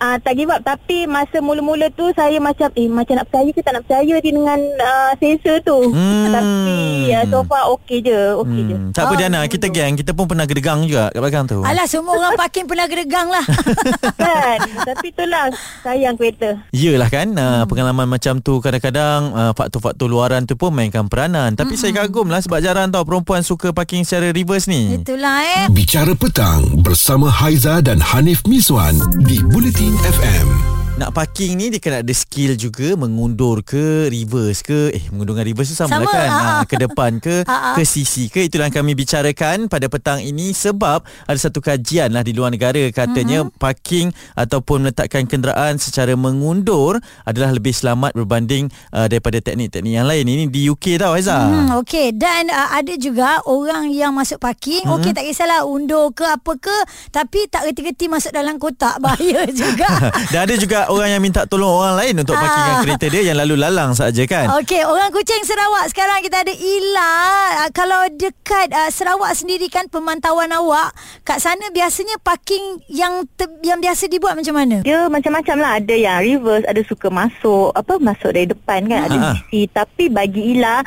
Ah 0.00 0.16
tak 0.16 0.32
give 0.34 0.48
up 0.48 0.64
tapi 0.64 1.04
masa 1.04 1.38
mula-mula 1.38 1.92
tu 1.92 2.08
saya 2.10 2.40
macam 2.40 2.72
eh 2.72 2.88
macam 2.88 3.20
nak 3.20 3.28
percaya 3.28 3.52
ke 3.52 3.60
tak 3.60 3.76
nak 3.76 3.84
percaya 3.84 4.14
dia 4.16 4.32
dengan 4.32 4.56
uh, 4.56 5.12
sensor 5.14 5.60
tu. 5.60 5.92
Hmm. 5.92 6.32
Tapi 6.32 6.78
uh, 7.12 7.24
so 7.28 7.44
far 7.44 7.68
okey 7.76 8.00
je, 8.00 8.20
okey 8.40 8.62
je. 8.64 8.76
Hmm, 8.76 8.90
tak 8.90 9.02
apa 9.02 9.08
Oh, 9.10 9.18
Diana, 9.18 9.44
kita 9.44 9.68
geng, 9.68 9.94
kita 9.94 10.16
pun 10.16 10.24
pernah 10.24 10.48
gedegang 10.48 10.80
juga 10.82 11.10
kat 11.10 11.20
belakang 11.20 11.44
tu. 11.44 11.60
Alah 11.60 11.84
semua 11.84 12.16
orang 12.16 12.32
parking 12.32 12.64
pernah 12.64 12.86
geregang 12.86 13.28
lah 13.28 13.44
kan. 14.24 14.58
Tapi 14.88 15.06
itulah 15.10 15.52
sayang 15.82 16.16
kereta. 16.16 16.64
Yelah 16.70 17.10
kan 17.10 17.34
uh, 17.34 17.62
Pengalaman 17.66 18.06
macam 18.06 18.38
tu 18.38 18.58
Kadang-kadang 18.58 19.34
uh, 19.34 19.52
Faktor-faktor 19.52 20.06
luaran 20.06 20.46
tu 20.46 20.54
pun 20.54 20.70
Mainkan 20.70 21.10
peranan 21.10 21.52
Tapi 21.52 21.74
saya 21.74 21.92
kagum 21.92 22.30
lah 22.30 22.40
Sebab 22.40 22.62
jarang 22.62 22.88
tau 22.88 23.02
Perempuan 23.02 23.42
suka 23.42 23.74
parking 23.74 24.06
secara 24.06 24.30
reverse 24.30 24.70
ni 24.70 24.96
Itulah 24.96 25.42
eh 25.44 25.64
Bicara 25.68 26.14
Petang 26.14 26.80
bersama 26.80 27.28
Haiza 27.28 27.82
dan 27.82 27.98
Hanif 28.00 28.46
Miswan 28.46 28.96
di 29.26 29.42
Bulletin 29.42 29.89
FM. 29.96 30.69
Nak 31.00 31.16
parking 31.16 31.56
ni 31.56 31.72
dia 31.72 31.80
kena 31.80 32.04
ada 32.04 32.12
skill 32.12 32.60
juga 32.60 32.92
mengundur 32.92 33.64
ke 33.64 34.12
reverse 34.12 34.60
ke? 34.60 34.92
Eh 34.92 35.08
mengundur 35.08 35.32
dengan 35.32 35.48
reverse 35.48 35.72
tu 35.72 35.76
sama, 35.80 35.96
Sama, 35.96 36.04
lah 36.04 36.12
kan? 36.12 36.28
Ha. 36.28 36.44
ha, 36.44 36.62
ke 36.68 36.76
depan 36.76 37.16
ke 37.16 37.40
Ha, 37.48 37.56
ha. 37.56 37.72
ke 37.72 37.88
sisi 37.88 38.28
ke? 38.28 38.44
Itulah 38.44 38.68
yang 38.68 38.84
kami 38.84 38.92
bicarakan 38.92 39.72
pada 39.72 39.88
petang 39.88 40.20
ini 40.20 40.52
sebab 40.52 41.00
ada 41.00 41.38
satu 41.40 41.64
kajian 41.64 42.12
lah 42.12 42.20
di 42.20 42.36
luar 42.36 42.52
negara. 42.52 42.84
Katanya 42.92 43.48
mm-hmm. 43.48 43.56
parking 43.56 44.12
ataupun 44.36 44.84
meletakkan 44.84 45.24
kenderaan 45.24 45.80
secara 45.80 46.12
mengundur 46.20 47.00
adalah 47.24 47.56
lebih 47.56 47.72
selamat 47.72 48.12
berbanding 48.12 48.68
uh, 48.92 49.08
daripada 49.08 49.40
teknik-teknik 49.40 49.96
yang 49.96 50.04
lain. 50.04 50.28
Ini 50.28 50.52
di 50.52 50.68
UK 50.68 51.00
tau 51.00 51.16
Aiza 51.16 51.32
Hmm, 51.40 51.80
okey. 51.80 52.12
Dan 52.12 52.52
uh, 52.52 52.76
ada 52.76 52.92
juga 53.00 53.40
orang 53.48 53.88
yang 53.88 54.12
masuk 54.12 54.36
parking 54.36 54.84
hmm. 54.84 55.00
okey 55.00 55.16
tak 55.16 55.24
kisahlah 55.24 55.64
undur 55.64 56.12
ke 56.12 56.28
apa 56.28 56.52
ke 56.60 56.76
tapi 57.08 57.48
tak 57.48 57.64
reti-reti 57.72 58.12
masuk 58.12 58.36
dalam 58.36 58.60
kotak. 58.60 59.00
Bahaya 59.04 59.48
juga. 59.48 60.12
Dan 60.36 60.44
ada 60.44 60.54
juga 60.60 60.89
orang 60.90 61.08
yang 61.08 61.20
minta 61.20 61.42
tolong 61.44 61.70
orang 61.72 61.94
lain 61.96 62.14
untuk 62.18 62.34
parkingkan 62.34 62.72
Ah. 62.72 62.82
kereta 62.82 63.06
dia 63.06 63.22
yang 63.24 63.38
lalu 63.38 63.54
lalang 63.56 63.90
saja 63.92 64.22
kan. 64.24 64.50
Okey, 64.56 64.82
orang 64.82 65.08
Kuching 65.08 65.40
Sarawak 65.40 65.86
sekarang 65.86 66.20
kita 66.20 66.40
ada 66.40 66.50
Ila. 66.50 67.12
Uh, 67.56 67.70
kalau 67.70 68.02
dekat 68.12 68.68
uh, 68.68 68.88
Sarawak 68.88 69.32
sendiri 69.32 69.66
kan 69.66 69.86
pemantauan 69.86 70.50
awak, 70.50 70.90
kat 71.22 71.38
sana 71.38 71.70
biasanya 71.70 72.18
parking 72.18 72.60
yang 72.86 73.22
te- 73.30 73.62
yang 73.62 73.78
biasa 73.78 74.06
dibuat 74.06 74.34
macam 74.34 74.52
mana? 74.52 74.80
Dia 74.80 75.06
macam-macam 75.06 75.56
lah 75.56 75.72
Ada 75.76 75.94
yang 75.94 76.18
reverse 76.18 76.64
Ada 76.64 76.82
suka 76.82 77.06
masuk 77.08 77.70
Apa 77.70 77.96
Masuk 77.96 78.30
dari 78.30 78.46
depan 78.46 78.84
kan 78.84 79.04
Ada 79.04 79.16
Ha. 79.16 79.28
sisi 79.36 79.66
Tapi 79.66 80.08
bagi 80.08 80.54
Ila 80.54 80.80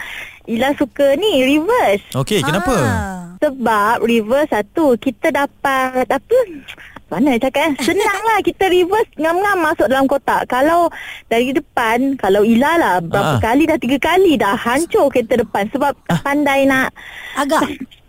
Ila 0.45 0.73
suka 0.73 1.15
ni 1.15 1.31
Reverse 1.41 2.11
Okey, 2.13 2.41
kenapa? 2.41 2.73
Ah. 2.73 3.23
Sebab 3.37 4.01
reverse 4.01 4.49
satu 4.49 4.95
Kita 4.95 5.29
dapat 5.29 6.03
Apa 6.05 6.35
mana 7.13 7.37
cakap 7.37 7.61
eh? 7.63 7.73
Senang 7.87 8.21
lah 8.23 8.39
Kita 8.39 8.65
reverse 8.65 9.13
Ngam-ngam 9.15 9.57
masuk 9.59 9.85
dalam 9.85 10.05
kotak 10.05 10.45
Kalau 10.45 10.89
Dari 11.25 11.51
depan 11.51 12.15
Kalau 12.15 12.41
Ila 12.41 12.71
lah 12.75 12.93
Ah. 12.93 12.99
Berapa 12.99 13.35
kali 13.39 13.63
dah 13.63 13.77
Tiga 13.77 13.97
kali 13.97 14.33
dah 14.35 14.53
Hancur 14.53 15.07
kereta 15.07 15.37
depan 15.37 15.69
Sebab 15.69 15.93
tak 16.03 16.19
pandai 16.19 16.65
nak 16.65 16.89
Agak 17.35 17.61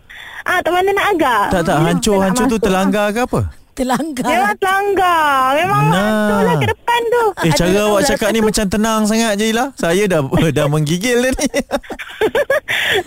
Ah 0.49 0.57
tak 0.59 0.71
pandai 0.71 0.91
nak 0.91 1.07
agak 1.11 1.43
Tak 1.49 1.61
tak 1.63 1.77
hancur-hancur 1.79 2.45
tak 2.45 2.51
tu 2.51 2.57
terlanggar 2.59 3.07
ke 3.09 3.21
apa? 3.21 3.41
terlanggar. 3.75 4.23
Memang 4.23 4.55
terlanggar 4.55 5.51
Memang 5.53 5.83
Nah. 5.85 5.99
hancur 5.99 6.39
lah 6.41 6.55
ke 6.55 6.67
depan 6.69 6.99
tu 7.05 7.23
Eh 7.37 7.41
Ada 7.45 7.57
cara 7.59 7.79
awak 7.83 7.91
lah, 7.93 8.07
cakap 8.07 8.29
ni 8.31 8.39
macam 8.39 8.65
tenang 8.65 9.01
sangat 9.03 9.31
je 9.35 9.45
Ila. 9.47 9.65
Saya 9.75 10.03
dah 10.05 10.21
dah 10.57 10.65
menggigil 10.65 11.17
dah 11.19 11.31
ni. 11.33 11.47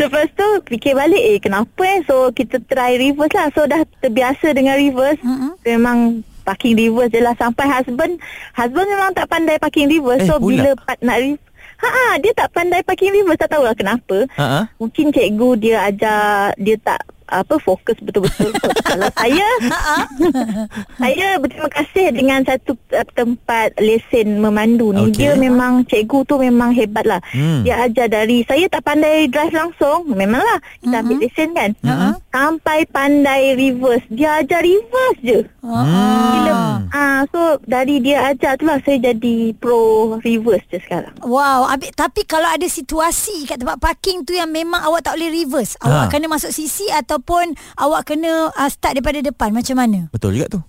Lepas 0.01 0.27
tu 0.35 0.47
fikir 0.69 0.95
balik 0.95 1.21
eh 1.21 1.39
kenapa 1.39 1.83
eh? 1.87 2.01
So 2.07 2.31
kita 2.35 2.63
try 2.67 2.99
reverse 2.99 3.35
lah. 3.35 3.49
So 3.55 3.65
dah 3.65 3.83
terbiasa 4.03 4.53
dengan 4.55 4.79
reverse. 4.79 5.21
Mm-mm. 5.23 5.53
Memang 5.65 5.99
parking 6.43 6.75
reverse 6.75 7.13
je 7.13 7.21
lah. 7.21 7.35
Sampai 7.37 7.69
husband 7.69 8.19
Husband 8.57 8.87
memang 8.89 9.13
tak 9.15 9.29
pandai 9.29 9.61
parking 9.61 9.89
reverse. 9.89 10.25
Eh, 10.25 10.29
So 10.29 10.41
pula? 10.41 10.49
bila 10.51 10.71
part 10.79 10.99
nak 11.03 11.19
reverse 11.21 11.47
Ha, 11.79 12.19
dia 12.19 12.35
tak 12.35 12.51
pandai 12.51 12.83
parking 12.83 13.15
reverse. 13.15 13.39
Tak 13.39 13.55
tahulah 13.55 13.75
kenapa. 13.79 14.27
Ha 14.35 14.43
ah. 14.43 14.65
Mungkin 14.83 15.15
cikgu 15.15 15.51
dia 15.63 15.87
ajar 15.87 16.51
Dia 16.59 16.75
tak 16.83 17.07
apa 17.29 17.61
fokus 17.61 17.97
betul-betul. 18.01 18.51
Kalau 18.89 19.09
saya 19.15 19.47
Saya 21.01 21.27
berterima 21.39 21.71
kasih 21.71 22.07
dengan 22.13 22.41
satu 22.43 22.75
uh, 22.93 23.07
tempat 23.15 23.77
lesen 23.79 24.41
memandu 24.41 24.91
ni. 24.93 25.13
Okey. 25.13 25.17
Dia 25.21 25.33
memang 25.37 25.85
cikgu 25.87 26.19
tu 26.27 26.35
memang 26.41 26.73
hebat 26.73 27.05
lah. 27.07 27.21
Hmm. 27.33 27.63
Dia 27.63 27.87
ajar 27.87 28.09
dari 28.11 28.43
Saya 28.45 28.67
tak 28.67 28.85
pandai 28.85 29.29
drive 29.29 29.55
langsung. 29.55 30.09
Memanglah 30.11 30.59
Kita 30.81 31.05
ambil 31.05 31.17
lesen 31.23 31.49
kan? 31.55 31.71
Mm-mm. 31.85 32.13
Sampai 32.33 32.85
pandai 32.89 33.55
reverse. 33.55 34.05
Dia 34.09 34.43
ajar 34.43 34.65
reverse 34.65 35.21
je. 35.23 35.39
Gila. 35.63 36.53
Hmm. 36.53 36.81
ah, 36.91 37.21
So 37.29 37.61
dari 37.65 38.01
dia 38.01 38.33
ajar 38.33 38.57
tu 38.57 38.65
lah 38.65 38.81
Saya 38.83 39.13
jadi 39.13 39.53
pro 39.55 40.17
reverse 40.21 40.65
je 40.73 40.79
sekarang. 40.81 41.15
Wow, 41.23 41.69
abis, 41.69 41.93
tapi 41.93 42.25
kalau 42.25 42.49
ada 42.49 42.65
situasi 42.65 43.45
kat 43.45 43.61
tempat 43.61 43.77
parking 43.79 44.25
tu 44.25 44.33
yang 44.33 44.49
memang 44.49 44.81
awak 44.81 45.05
tak 45.05 45.19
boleh 45.19 45.45
reverse, 45.45 45.77
awak 45.83 45.97
Ha. 45.99 46.07
kena 46.15 46.31
masuk 46.31 46.55
sisi 46.55 46.87
ataupun 47.19 47.59
awak 47.75 48.15
kena 48.15 48.55
uh, 48.55 48.71
start 48.71 48.95
daripada 48.95 49.19
depan 49.19 49.51
macam 49.51 49.75
mana? 49.75 50.07
Betul 50.15 50.39
juga 50.39 50.47
tu. 50.55 50.61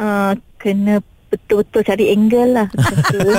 uh, 0.00 0.32
Kena 0.56 1.04
betul-betul 1.32 1.80
cari 1.82 2.04
angle 2.10 2.50
lah 2.52 2.68
Betul. 2.92 3.32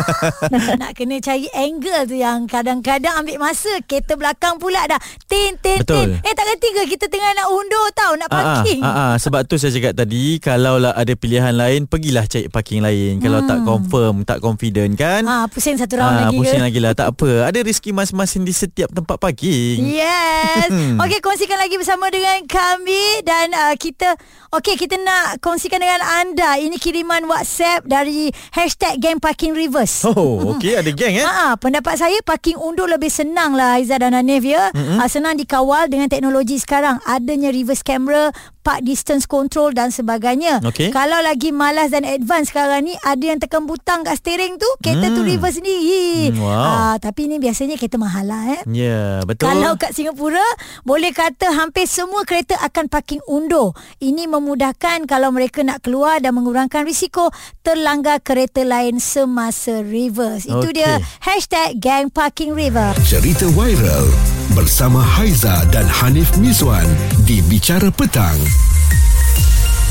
Nak 0.75 0.91
kena 0.93 1.15
cari 1.19 1.45
angle 1.47 2.00
tu 2.03 2.15
yang 2.15 2.43
kadang-kadang 2.43 3.13
ambil 3.15 3.38
masa. 3.39 3.69
Kereta 3.83 4.13
belakang 4.13 4.57
pula 4.57 4.81
dah 4.85 4.97
tin 5.23 5.53
tin 5.57 5.77
Betul. 5.79 6.17
tin. 6.17 6.19
Eh 6.19 6.33
tak 6.33 6.45
kerti 6.47 6.67
ke 6.71 6.81
kita 6.89 7.05
tengah 7.05 7.31
nak 7.33 7.47
undur 7.47 7.85
tau 7.93 8.12
nak 8.15 8.25
Ah, 8.25 8.33
ah, 8.33 8.41
parking. 8.57 8.81
ah, 8.81 8.89
ah. 8.89 9.13
Sebab 9.15 9.45
tu 9.45 9.55
saya 9.55 9.69
cakap 9.69 9.93
tadi 9.95 10.38
Kalau 10.38 10.75
lah 10.75 10.91
ada 10.91 11.13
pilihan 11.13 11.51
lain 11.51 11.85
Pergilah 11.85 12.25
cari 12.25 12.47
parking 12.47 12.79
lain 12.79 13.19
Kalau 13.19 13.43
tak 13.43 13.62
confirm 13.62 14.23
Tak 14.23 14.39
confident 14.39 14.93
kan 14.93 15.21
Ha, 15.23 15.45
pusing 15.45 15.75
satu 15.75 15.95
round 15.95 16.09
Ah, 16.09 16.19
lagi 16.25 16.35
pusing 16.35 16.57
ke? 16.57 16.65
lagi 16.65 16.79
lah 16.79 16.91
Tak 16.91 17.13
apa 17.13 17.45
Ada 17.45 17.62
rezeki 17.62 17.91
masing-masing 17.91 18.41
Di 18.41 18.53
setiap 18.53 18.89
tempat 18.89 19.17
parking 19.17 19.85
Yes. 19.85 20.65
Hmm. 20.65 20.97
Okey, 20.97 21.19
kongsikan 21.19 21.55
lagi 21.55 21.75
bersama 21.75 22.07
dengan 22.07 22.41
kami 22.43 23.03
dan 23.21 23.51
uh, 23.51 23.75
kita 23.75 24.15
okey 24.53 24.77
kita 24.77 24.95
nak 24.95 25.41
kongsikan 25.41 25.81
dengan 25.81 25.98
anda 26.00 26.55
ini 26.55 26.77
kiriman 26.77 27.25
WhatsApp 27.25 27.83
dari 27.83 28.29
hashtag 28.51 29.01
Gang 29.01 29.17
Parking 29.17 29.51
Reverse. 29.51 30.05
Oh 30.05 30.53
okey 30.53 30.77
Ada 30.77 30.91
geng 30.91 31.17
eh 31.17 31.25
Ha, 31.25 31.57
pendapat 31.57 31.98
saya 31.98 32.19
parking 32.22 32.55
undur 32.55 32.86
lebih 32.86 33.10
senang 33.10 33.53
lah 33.53 33.75
Aizah 33.75 33.98
dan 33.98 34.13
Hanif 34.13 34.45
ya. 34.45 34.69
Mm-hmm. 34.72 34.98
Ha, 34.98 35.10
senang 35.10 35.36
dikawal 35.36 35.89
dengan 35.89 36.05
teknologi 36.05 36.57
sekarang. 36.57 37.01
Adanya 37.03 37.50
reverse 37.50 37.81
camera, 37.81 38.29
park 38.62 38.83
distance 38.83 39.25
control 39.25 39.72
dan 39.72 39.89
sebagainya. 39.89 40.62
Okey. 40.62 40.91
Kalau 40.91 41.17
lagi 41.19 41.50
malas 41.50 41.89
dan 41.89 42.05
advance 42.05 42.50
sekarang 42.50 42.86
ni 42.86 42.93
ada 43.01 43.24
yang 43.24 43.39
tekan 43.39 43.65
butang 43.65 44.03
kat 44.03 44.15
steering 44.15 44.55
tu, 44.55 44.69
kereta 44.79 45.10
tu 45.10 45.22
Hmm. 45.22 45.29
reverse 45.29 45.57
sendiri. 45.57 46.29
Hmm, 46.29 46.39
wow. 46.39 46.62
Ha, 46.62 46.72
tapi 47.00 47.25
ni 47.25 47.39
biasanya 47.39 47.75
kereta 47.75 47.98
mahal 47.98 48.27
lah 48.27 48.43
eh. 48.53 48.62
Ya 48.69 49.24
betul 49.24 49.50
Kalau 49.50 49.74
kat 49.75 49.91
Singapura 49.91 50.43
boleh 50.83 51.10
kata 51.10 51.50
hampir 51.53 51.86
semua 51.86 52.22
kereta 52.24 52.53
akan 52.60 52.86
parking 52.88 53.24
undur. 53.25 53.74
Ini 53.98 54.29
memudahkan 54.43 55.07
kalau 55.07 55.31
mereka 55.31 55.63
nak 55.63 55.79
keluar 55.79 56.19
dan 56.19 56.35
mengurangkan 56.35 56.83
risiko 56.83 57.31
terlanggar 57.63 58.19
kereta 58.19 58.67
lain 58.67 59.00
semasa 59.00 59.79
reverse. 59.79 60.43
Itu 60.43 60.67
Okey. 60.67 60.83
dia 60.83 61.00
hashtag 61.23 61.79
Gang 61.79 62.12
Parking 62.12 62.51
River. 62.51 62.91
Cerita 63.07 63.47
viral 63.55 64.12
bersama 64.51 65.00
Haiza 65.00 65.63
dan 65.71 65.88
Hanif 65.88 66.35
Mizwan 66.35 66.85
di 67.23 67.39
Bicara 67.47 67.88
Petang. 67.88 68.35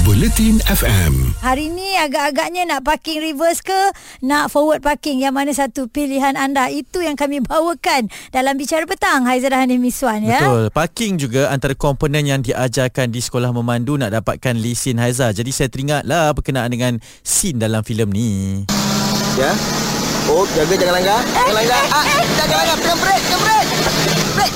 Buletin 0.02 0.58
FM. 0.66 1.38
Hari 1.46 1.70
ni 1.70 1.94
agak-agaknya 1.94 2.66
nak 2.66 2.82
parking 2.82 3.22
reverse 3.22 3.62
ke 3.62 3.94
nak 4.18 4.50
forward 4.50 4.82
parking 4.82 5.22
yang 5.22 5.30
mana 5.30 5.54
satu 5.54 5.86
pilihan 5.86 6.34
anda 6.34 6.66
itu 6.74 7.06
yang 7.06 7.14
kami 7.14 7.38
bawakan 7.46 8.10
dalam 8.34 8.58
bicara 8.58 8.82
petang 8.82 9.30
Haizah 9.30 9.54
Hanif 9.54 9.78
Miswan 9.78 10.26
ya. 10.26 10.42
Betul. 10.42 10.64
Parking 10.74 11.22
juga 11.22 11.54
antara 11.54 11.78
komponen 11.78 12.26
yang 12.26 12.42
diajarkan 12.42 13.14
di 13.14 13.22
sekolah 13.22 13.54
memandu 13.54 13.94
nak 13.94 14.10
dapatkan 14.10 14.58
lesen 14.58 14.98
Haiza. 14.98 15.30
Jadi 15.30 15.54
saya 15.54 15.70
teringatlah 15.70 16.34
berkenaan 16.34 16.74
dengan 16.74 16.92
scene 17.22 17.62
dalam 17.62 17.86
filem 17.86 18.10
ni. 18.10 18.30
Ya. 19.38 19.54
Oh, 20.26 20.42
jaga 20.50 20.74
jangan 20.74 20.98
langgar. 20.98 21.20
Jangan 21.30 21.54
langgar. 21.54 21.82
Ah, 21.88 22.04
jangan 22.34 22.56
langgar. 22.58 22.76
Pegang 22.76 22.98
brek, 22.98 23.20
pegang 23.22 23.42
brek. 23.42 23.66
Brek. 24.34 24.52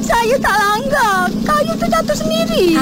Saya 0.00 0.36
tak 0.36 0.56
langgar. 0.58 1.24
Kayu 1.40 1.72
tu 1.72 1.86
jatuh 1.88 2.16
sendiri. 2.20 2.66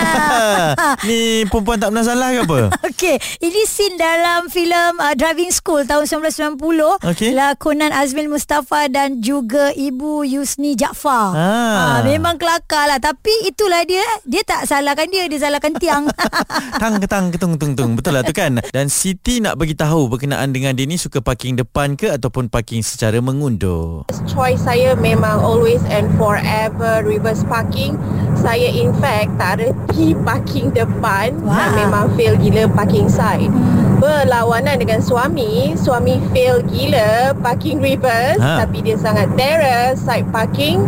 Ah. 0.00 0.59
ni 1.08 1.44
perempuan 1.48 1.78
tak 1.80 1.90
pernah 1.92 2.04
salah 2.06 2.28
ke 2.32 2.40
apa? 2.46 2.60
Okey, 2.90 3.16
ini 3.42 3.60
scene 3.66 3.96
dalam 3.98 4.48
filem 4.48 4.98
uh, 4.98 5.14
Driving 5.16 5.50
School 5.50 5.84
tahun 5.84 6.06
1990 6.06 7.02
Okey. 7.06 7.30
lakonan 7.34 7.90
Azmil 7.90 8.30
Mustafa 8.30 8.86
dan 8.88 9.18
juga 9.24 9.74
Ibu 9.74 10.24
Yusni 10.24 10.78
Jaafar. 10.78 11.34
Ah. 11.34 11.48
Ah, 11.80 11.98
memang 12.06 12.36
kelakar 12.36 12.86
lah 12.86 13.02
tapi 13.02 13.32
itulah 13.48 13.82
dia 13.84 14.04
dia 14.24 14.42
tak 14.46 14.68
salahkan 14.68 15.08
dia 15.10 15.26
dia 15.26 15.40
salahkan 15.40 15.72
tiang. 15.76 16.04
Tang 16.80 16.96
ketang 16.96 17.28
ketung 17.28 17.54
tung 17.60 17.72
tung 17.76 17.92
Betul 17.92 18.16
lah 18.16 18.24
tu 18.24 18.32
kan 18.32 18.56
Dan 18.72 18.88
Siti 18.88 19.42
nak 19.42 19.60
bagi 19.60 19.76
tahu 19.76 20.08
Berkenaan 20.08 20.48
dengan 20.48 20.72
dia 20.72 20.88
ni 20.88 20.96
Suka 20.96 21.20
parking 21.20 21.60
depan 21.60 21.92
ke 21.92 22.08
Ataupun 22.08 22.48
parking 22.48 22.80
secara 22.80 23.20
mengundur 23.20 24.08
choice 24.30 24.60
saya 24.60 24.92
memang 24.94 25.40
always 25.40 25.80
and 25.88 26.06
forever 26.20 27.00
reverse 27.02 27.40
parking. 27.48 27.96
Saya 28.36 28.68
in 28.68 28.92
fact 29.00 29.36
tak 29.40 29.64
reti 29.64 30.12
parking 30.20 30.59
depan 30.68 31.32
Wow. 31.40 31.56
dan 31.56 31.68
memang 31.78 32.04
fail 32.12 32.36
gila 32.36 32.68
parking 32.68 33.08
side. 33.08 33.48
Berlawanan 33.96 34.76
dengan 34.76 35.00
suami, 35.00 35.72
suami 35.74 36.20
fail 36.30 36.60
gila 36.62 37.32
parking 37.36 37.80
reverse 37.80 38.36
Ha. 38.36 38.60
tapi 38.60 38.80
dia 38.80 38.96
sangat 38.96 39.32
terror 39.34 39.96
side 39.96 40.28
parking 40.28 40.84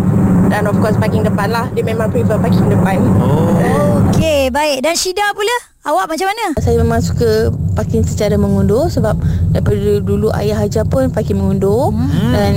dan 0.49 0.65
of 0.65 0.77
course 0.79 0.97
parking 0.97 1.25
depan 1.25 1.49
lah. 1.49 1.73
Dia 1.73 1.81
memang 1.81 2.13
prefer 2.13 2.37
parking 2.37 2.69
depan. 2.69 3.01
Oh 3.17 4.05
Okey, 4.13 4.53
baik. 4.53 4.85
Dan 4.85 4.93
Syida 4.93 5.33
pula? 5.33 5.72
Awak 5.83 6.15
macam 6.15 6.31
mana? 6.31 6.47
Saya 6.63 6.79
memang 6.79 7.03
suka 7.03 7.51
parking 7.75 8.07
secara 8.07 8.39
mengundur 8.39 8.87
sebab 8.87 9.19
daripada 9.51 9.99
dulu 9.99 10.31
ayah 10.39 10.63
ajar 10.63 10.87
pun 10.87 11.11
parking 11.11 11.43
mengundur 11.43 11.91
hmm. 11.91 12.31
dan 12.31 12.53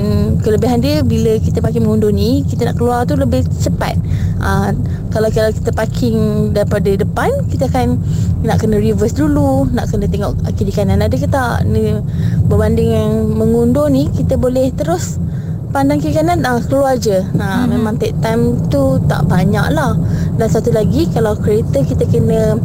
kelebihan 0.46 0.78
dia 0.78 1.02
bila 1.02 1.34
kita 1.42 1.58
parking 1.58 1.90
mengundur 1.90 2.14
ni 2.14 2.46
kita 2.46 2.70
nak 2.70 2.78
keluar 2.78 3.02
tu 3.10 3.18
lebih 3.18 3.42
cepat. 3.50 3.98
Uh, 4.38 4.78
kalau 5.10 5.34
kalau 5.34 5.50
kita 5.50 5.74
parking 5.74 6.54
daripada 6.54 6.94
depan 6.94 7.34
kita 7.50 7.66
akan 7.66 7.98
nak 8.46 8.62
kena 8.62 8.78
reverse 8.78 9.18
dulu, 9.18 9.74
nak 9.74 9.90
kena 9.90 10.06
tengok 10.06 10.46
kiri 10.54 10.70
kanan 10.70 11.02
ada 11.02 11.18
ke 11.18 11.26
tak. 11.26 11.66
Ni 11.66 11.98
berbanding 12.46 12.94
yang 12.94 13.34
mengundur 13.34 13.90
ni 13.90 14.06
kita 14.14 14.38
boleh 14.38 14.70
terus 14.78 15.18
pandang 15.74 15.98
kiri 15.98 16.22
kanan 16.22 16.46
ah, 16.46 16.62
keluar 16.62 16.94
je. 17.02 17.26
Ha, 17.26 17.66
hmm. 17.66 17.74
memang 17.74 17.98
take 17.98 18.14
time 18.22 18.54
tu 18.70 19.02
tak 19.10 19.26
banyak 19.26 19.66
lah. 19.74 19.98
Dan 20.38 20.46
satu 20.46 20.70
lagi 20.70 21.10
kalau 21.10 21.34
kereta 21.34 21.82
kita 21.82 22.06
kena 22.06 22.62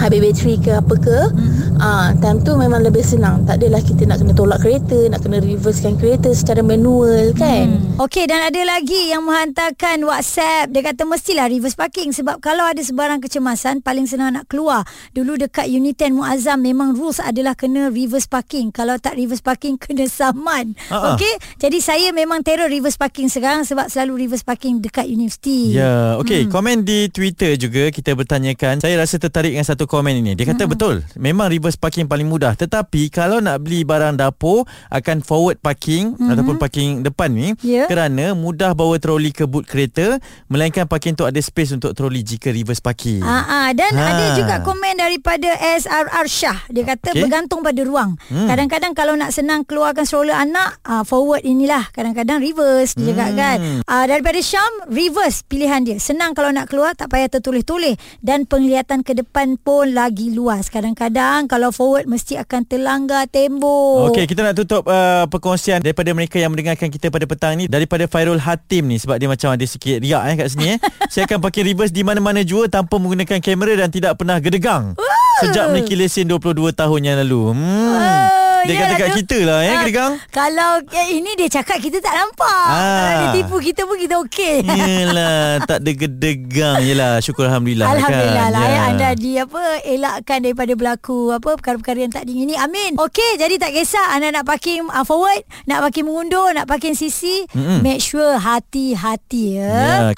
habis 0.00 0.20
bateri 0.24 0.56
ke 0.56 0.72
apa 0.72 0.94
ke 0.96 1.18
mm-hmm. 1.28 1.76
uh, 1.76 2.08
time 2.24 2.40
tu 2.40 2.56
memang 2.56 2.80
lebih 2.80 3.04
senang 3.04 3.44
tak 3.44 3.60
adalah 3.60 3.84
kita 3.84 4.08
nak 4.08 4.24
kena 4.24 4.32
tolak 4.32 4.58
kereta 4.64 5.12
nak 5.12 5.20
kena 5.20 5.44
reversekan 5.44 6.00
kereta 6.00 6.32
secara 6.32 6.64
manual 6.64 7.36
kan 7.36 7.76
mm. 7.76 8.00
Okey 8.00 8.24
dan 8.24 8.48
ada 8.48 8.56
lagi 8.64 9.12
yang 9.12 9.28
menghantarkan 9.28 10.00
WhatsApp 10.08 10.72
dia 10.72 10.80
kata 10.80 11.04
mestilah 11.04 11.52
reverse 11.52 11.76
parking 11.76 12.16
sebab 12.16 12.40
kalau 12.40 12.64
ada 12.64 12.80
sebarang 12.80 13.20
kecemasan 13.20 13.84
paling 13.84 14.08
senang 14.08 14.40
nak 14.40 14.48
keluar 14.48 14.88
dulu 15.12 15.36
dekat 15.36 15.68
unit 15.68 16.00
10 16.00 16.16
Muazzam 16.16 16.64
memang 16.64 16.96
rules 16.96 17.20
adalah 17.20 17.52
kena 17.52 17.92
reverse 17.92 18.24
parking 18.24 18.72
kalau 18.72 18.96
tak 18.96 19.20
reverse 19.20 19.44
parking 19.44 19.76
kena 19.82 20.08
saman 20.08 20.72
uh-huh. 20.88 21.12
Okey 21.12 21.60
jadi 21.60 21.78
saya 21.84 22.08
memang 22.16 22.40
terror 22.40 22.72
reverse 22.72 22.96
parking 22.96 23.28
sekarang 23.28 23.68
sebab 23.68 23.92
selalu 23.92 24.24
reverse 24.24 24.48
parking 24.48 24.80
dekat 24.80 25.04
universiti 25.04 25.76
ya 25.76 25.84
yeah. 25.84 26.08
okey 26.24 26.48
hmm. 26.48 26.52
komen 26.56 26.88
di 26.88 27.12
Twitter 27.12 27.60
juga 27.60 27.92
kita 27.92 28.16
bertanyakan 28.16 28.80
saya 28.80 28.96
rasa 28.96 29.20
tertarik 29.20 29.52
dengan 29.52 29.68
satu 29.68 29.89
komen 29.90 30.22
ini. 30.22 30.38
Dia 30.38 30.46
kata 30.46 30.70
hmm. 30.70 30.72
betul. 30.78 31.02
Memang 31.18 31.50
reverse 31.50 31.74
parking 31.74 32.06
paling 32.06 32.30
mudah. 32.30 32.54
Tetapi 32.54 33.10
kalau 33.10 33.42
nak 33.42 33.66
beli 33.66 33.82
barang 33.82 34.14
dapur 34.14 34.62
akan 34.94 35.26
forward 35.26 35.58
parking 35.58 36.14
hmm. 36.14 36.30
ataupun 36.30 36.62
parking 36.62 37.02
depan 37.02 37.34
ni 37.34 37.58
yeah. 37.66 37.90
kerana 37.90 38.38
mudah 38.38 38.78
bawa 38.78 39.02
troli 39.02 39.34
ke 39.34 39.50
boot 39.50 39.66
kereta 39.66 40.22
melainkan 40.46 40.86
parking 40.86 41.18
tu 41.18 41.26
ada 41.26 41.42
space 41.42 41.74
untuk 41.74 41.90
troli 41.98 42.22
jika 42.22 42.54
reverse 42.54 42.78
parking. 42.78 43.18
Ha 43.18 43.74
dan 43.74 43.90
ha. 43.98 44.06
ada 44.14 44.24
juga 44.38 44.54
komen 44.62 44.94
daripada 44.94 45.50
SRR 45.58 46.26
Shah. 46.30 46.58
Dia 46.70 46.86
kata 46.86 47.10
okay. 47.10 47.26
bergantung 47.26 47.66
pada 47.66 47.82
ruang. 47.82 48.14
Hmm. 48.30 48.46
Kadang-kadang 48.46 48.94
kalau 48.94 49.18
nak 49.18 49.34
senang 49.34 49.66
keluarkan 49.66 50.06
stroller 50.06 50.38
anak 50.38 50.78
uh, 50.86 51.02
forward 51.02 51.42
inilah. 51.42 51.90
Kadang-kadang 51.90 52.38
reverse 52.38 52.94
dia 52.94 53.10
hmm. 53.10 53.34
kan. 53.34 53.58
Uh, 53.82 54.04
daripada 54.06 54.38
Syam 54.38 54.86
reverse 54.86 55.42
pilihan 55.42 55.82
dia. 55.82 55.98
Senang 55.98 56.38
kalau 56.38 56.54
nak 56.54 56.70
keluar 56.70 56.94
tak 56.94 57.10
payah 57.10 57.26
tertoleh-toleh 57.26 57.98
dan 58.22 58.46
penglihatan 58.46 59.02
ke 59.02 59.18
depan 59.18 59.58
pun 59.58 59.79
pun 59.80 59.96
lagi 59.96 60.28
luas. 60.28 60.68
Kadang-kadang 60.68 61.48
kalau 61.48 61.72
forward 61.72 62.04
mesti 62.04 62.36
akan 62.36 62.68
terlanggar 62.68 63.24
tembok. 63.32 64.12
Okey, 64.12 64.28
kita 64.28 64.44
nak 64.44 64.52
tutup 64.52 64.84
uh, 64.84 65.24
perkongsian 65.24 65.80
daripada 65.80 66.12
mereka 66.12 66.36
yang 66.36 66.52
mendengarkan 66.52 66.92
kita 66.92 67.08
pada 67.08 67.24
petang 67.24 67.56
ni 67.56 67.64
daripada 67.64 68.04
Fairul 68.04 68.36
Hatim 68.36 68.92
ni 68.92 69.00
sebab 69.00 69.16
dia 69.16 69.24
macam 69.24 69.56
ada 69.56 69.64
sikit 69.64 70.04
riak 70.04 70.22
eh 70.28 70.34
kat 70.36 70.48
sini 70.52 70.66
eh. 70.76 70.78
Saya 71.12 71.24
akan 71.24 71.40
pakai 71.40 71.64
reverse 71.64 71.96
di 71.96 72.04
mana-mana 72.04 72.44
jua 72.44 72.68
tanpa 72.68 73.00
menggunakan 73.00 73.40
kamera 73.40 73.72
dan 73.80 73.88
tidak 73.88 74.20
pernah 74.20 74.36
gedegang. 74.36 74.92
Sejak 75.40 75.72
memiliki 75.72 75.96
lesen 75.96 76.28
22 76.28 76.76
tahun 76.76 77.00
yang 77.00 77.16
lalu. 77.24 77.56
Hmm. 77.56 77.96
Uh. 77.96 78.49
Dia 78.66 78.74
kata 78.84 78.94
kat 78.96 79.10
kita 79.24 79.38
lah 79.46 79.58
eh 79.62 79.70
uh, 79.70 79.78
Kedegang 79.84 80.12
Kalau 80.32 80.70
eh, 80.90 81.08
ini 81.16 81.30
dia 81.38 81.48
cakap 81.60 81.78
Kita 81.78 81.98
tak 82.02 82.14
nampak 82.16 82.64
ah. 82.68 82.76
Kalau 82.76 83.14
dia 83.16 83.28
tipu 83.40 83.56
kita 83.62 83.80
pun 83.84 83.96
Kita 83.96 84.14
okey 84.26 84.54
Yelah 84.64 85.40
Tak 85.70 85.78
ada 85.84 85.90
gedegang 85.92 86.76
Yelah 86.82 87.12
syukur 87.20 87.46
Alhamdulillah 87.48 87.88
Alhamdulillah 87.88 88.46
kan? 88.48 88.56
lah 88.56 88.66
ya. 88.66 88.80
Anda 88.92 89.08
di 89.14 89.32
apa 89.38 89.62
Elakkan 89.84 90.38
daripada 90.44 90.72
berlaku 90.74 91.32
Apa 91.32 91.56
Perkara-perkara 91.60 91.98
yang 92.04 92.12
tak 92.12 92.24
diingini 92.26 92.56
Amin 92.56 92.96
Okey 92.96 93.36
jadi 93.38 93.56
tak 93.56 93.72
kisah 93.76 94.16
Anda 94.16 94.40
nak 94.40 94.44
parking 94.48 94.88
uh, 94.88 95.04
forward 95.06 95.44
Nak 95.68 95.84
parking 95.86 96.08
mengundur 96.08 96.50
Nak 96.52 96.66
parking 96.66 96.96
sisi 96.96 97.46
mm-hmm. 97.50 97.78
Make 97.84 98.00
sure 98.02 98.40
hati-hati 98.40 99.60
ya. 99.60 100.12
ya 100.12 100.16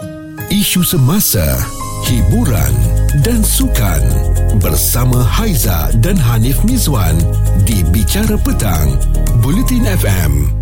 Isu 0.48 0.84
semasa 0.86 1.44
Hiburan 2.06 3.01
dan 3.20 3.44
sukan 3.44 4.00
bersama 4.56 5.20
Haiza 5.20 5.92
dan 6.00 6.16
Hanif 6.16 6.64
Mizwan 6.64 7.20
di 7.68 7.84
Bicara 7.92 8.40
Petang, 8.40 8.96
Bulletin 9.44 9.84
FM. 9.84 10.61